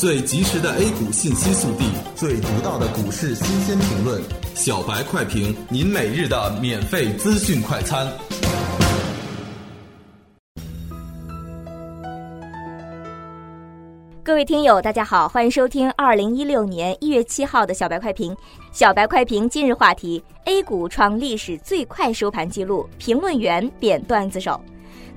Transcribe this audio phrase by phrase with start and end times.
[0.00, 1.84] 最及时的 A 股信息速递，
[2.16, 4.18] 最独到的股市新鲜评论，
[4.54, 8.10] 小白快评，您每日的免费资讯快餐。
[14.22, 18.34] 各位听友，大家好，欢迎收听二零一六年一月七号的小白快评。
[18.72, 24.58] 小白快评今日话题：A 股创历史最快收盘记录，评论员变段子手。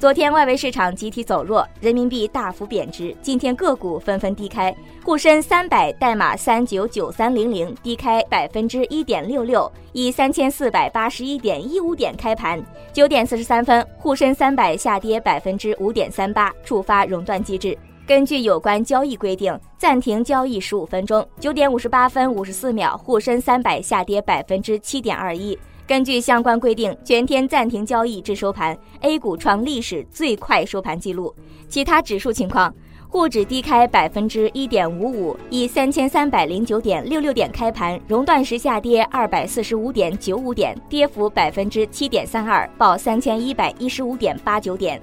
[0.04, 3.15] 昨天外围市场集体走弱，人民币大幅贬值。
[3.21, 12.61] 今天个股纷纷低开，沪深三百代码三九九三零零低开百分之一点六六，以三千四百八十一点一五点开盘。
[12.91, 17.77] 九点四十三分，沪深三百下跌百分之五点三八，触发熔断机制。
[18.05, 21.25] 根据有关交易规定，暂停交易十五分钟。
[21.39, 25.58] 九点五十八分五十四秒，沪深三百下跌百分之七点二一。
[25.86, 31.36] 根据相关规定，全天暂停交易至收盘，A 股创历史最快收盘记录。
[31.68, 32.73] 其他指数情况，
[33.09, 45.02] 沪指低开百分之一点五五，以三千三百零九点六六点开盘，熔断时下跌二百四十五点九五点，跌幅百分之七点三二，报三千一百一十五点八九点。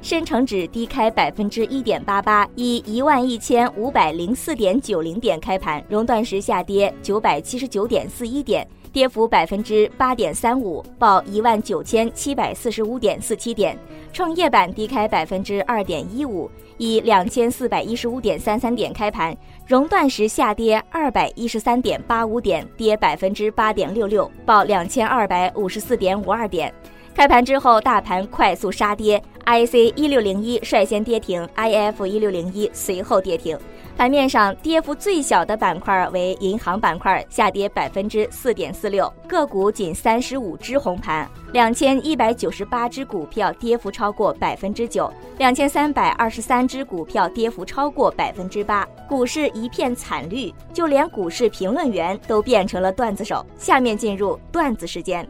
[0.00, 13.78] 深成指低开百分之一点八八，以一万一千五百零四点九零点开盘，熔断时下跌九百七十九点四一点，跌幅百分之八点三五，报一万九千七百四十五点四七点。
[14.12, 26.72] 创业板低开百分之二点一五，以两千四百一十五点三三点开盘，熔断时下跌二百一十三点八五点，跌百分之八点六六，报两千二百五十四点五二点。
[27.14, 33.58] 开盘之后，大盘快速杀跌，IC 一六零一率先跌停，IF 一六零一随后跌停。
[33.96, 53.44] 盘面上跌幅最小的板块为银行板块，下跌百分之四点四六，个股仅三十五只红盘，两千一百九十八只股票跌幅超过百分之九，两千三百二十三只股票跌幅超过百分之八，股市一片惨绿，就连股市评论员都变成了段子手。
[53.58, 55.28] 下面进入段子时间。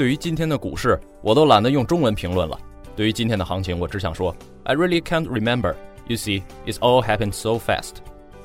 [0.00, 2.58] 对于今天的股市，我都懒得用中文评论了。
[2.96, 4.34] 对于今天的行情，我只想说
[4.64, 5.74] ，I really can't remember.
[6.06, 7.96] You see, it's all happened so fast.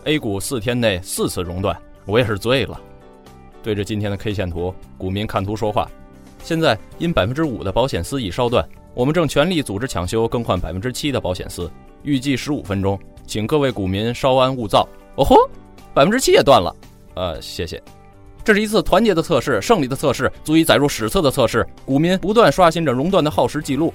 [0.03, 2.77] A 股四天内四次熔断，我也是醉了。
[3.63, 5.89] 对着今天的 K 线图，股民看图说话。
[6.43, 11.71] 现在因百分之五的保险丝已烧断，我们正全力组织抢修更换百分之七的保险丝，
[12.03, 14.85] 预计十五分钟，请各位股民稍安勿躁。
[15.15, 15.37] 哦吼，
[15.93, 16.75] 百分之七也断了，
[17.13, 17.81] 呃，谢谢。
[18.45, 21.65] 这是一次团结的测试，胜利的测试，足以载入史册的测试。
[21.83, 23.91] 股民不断刷新着熔断的耗时记录，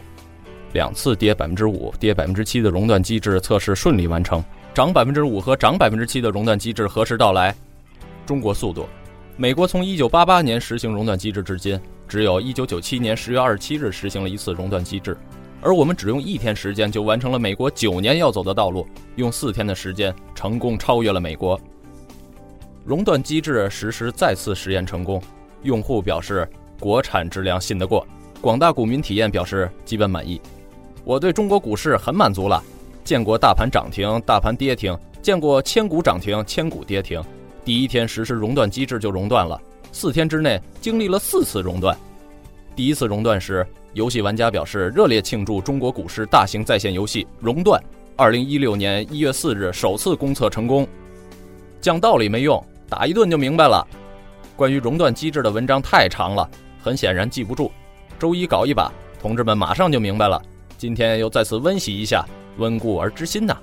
[0.72, 4.42] 两次跌百分之五、跌百分之七的熔断机制测试顺利完成，
[4.74, 7.54] 涨百分之五和涨百分之七的熔断机制何时到来？
[8.26, 8.88] 中国速度，
[9.36, 15.16] 美国从一九八八年实行熔断机制至今，只有一九九七年十月二十七日实行了一次熔断机制，
[15.60, 18.84] 而我们只用一天时间就完成了美国九年要走的道路，
[19.14, 21.56] 用四天的时间成功超越了美国。
[22.84, 25.22] 熔断机制实施再次实验成功，
[25.62, 26.48] 用户表示
[26.78, 28.06] 国产质量信得过，
[28.40, 30.40] 广大股民体验表示基本满意。
[31.04, 32.62] 我对中国股市很满足了，
[33.04, 37.22] 见过大盘涨停、大盘跌停，见过千股涨停、千股跌停。
[37.64, 39.60] 第一天实施熔断机制就熔断了，
[39.92, 41.96] 四天之内经历了四次熔断。
[42.74, 47.82] 第一次熔断时，游戏玩家表示热烈庆祝中国股市大型在线游戏熔断。
[48.16, 50.86] 二零一六年一月四日首次公测成功，
[51.80, 52.62] 讲道理没用。
[52.88, 53.86] 打一顿就明白了。
[54.56, 56.50] 关于熔断机制的文章太长了，
[56.82, 57.70] 很显然记不住。
[58.18, 58.92] 周一搞一把，
[59.22, 60.42] 同志们马上就明白了。
[60.76, 62.26] 今天又再次温习一下，
[62.58, 63.56] 温故而知新呐。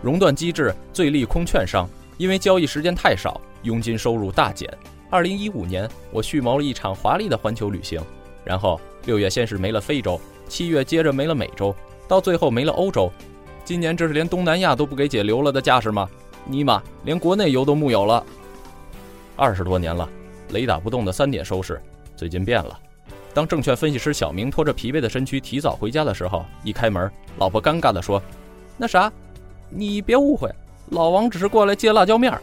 [0.00, 4.72] 熔断机制最利空券商，因为交易时间太少，佣金收入大减。
[5.10, 8.00] 二零一五年，我蓄谋了一场华丽的环球旅行，
[8.44, 10.18] 然后六月先是没了非洲，
[10.48, 11.74] 七月接着没了美洲，
[12.06, 13.12] 到最后没了欧洲。
[13.64, 16.08] 今年这是连东南亚都不给姐留了的架势吗？
[16.50, 18.24] 尼玛，连国内游都木有了。
[19.36, 20.08] 二十多年了，
[20.50, 21.80] 雷打不动的三点收视，
[22.16, 22.78] 最近变了。
[23.32, 28.20] 当证券分析师小明拖着疲惫的身躯提早回家的时候，一开门，老婆尴尬地说
[28.76, 29.10] ：“那啥，
[29.68, 30.52] 你别误会，
[30.88, 32.42] 老王只是过来借辣椒面儿。”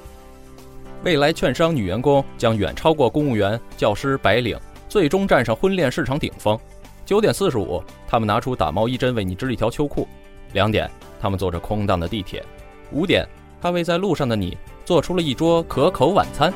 [1.04, 4.58] 未来券商女员工将远超过公务员、教师、白领，
[4.88, 6.58] 最终站上婚恋市场顶峰。
[7.06, 10.08] 九点四十五，他们拿出打毛衣针为你织一条秋裤。
[10.54, 10.90] 两点，
[11.20, 12.44] 他们坐着空荡的地铁。
[12.92, 13.28] 五点，
[13.62, 16.54] 他为在路上的你做出了一桌可口晚餐。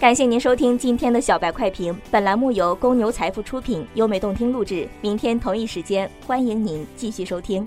[0.00, 1.94] 感谢您收听今天的小白快评。
[2.08, 4.88] 本栏目由公牛财富出品，优美动听录制。
[5.00, 7.66] 明天同一时间，欢迎您继续收听。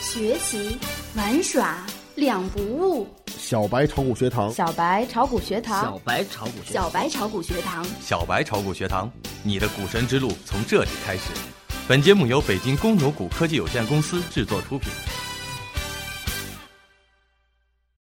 [0.00, 0.76] 学习
[1.16, 1.86] 玩耍
[2.16, 3.06] 两不误。
[3.28, 9.10] 小白炒股学堂，小白炒股学堂，小白炒股学小白炒股学堂，小白炒股学堂，
[9.42, 11.22] 你的股神之路从这里开始。
[11.88, 14.88] 本节目由北京公牛股科技有限公司制作出品。